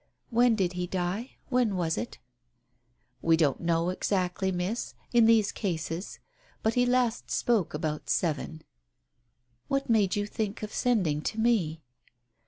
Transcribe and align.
"When 0.31 0.55
did 0.55 0.73
he 0.73 0.87
die? 0.87 1.33
When 1.49 1.75
was 1.75 1.95
it?" 1.95 2.17
"We 3.21 3.37
don't 3.37 3.61
know 3.61 3.89
exactly, 3.91 4.51
Miss. 4.51 4.95
In 5.13 5.25
these 5.27 5.51
cases 5.51 6.17
But 6.63 6.73
he 6.73 6.87
last 6.87 7.29
spoke 7.29 7.75
about 7.75 8.09
seven." 8.09 8.63
"What 9.67 9.91
made 9.91 10.15
you 10.15 10.25
think 10.25 10.63
of 10.63 10.73
sending 10.73 11.21
to 11.21 11.39
me?" 11.39 11.83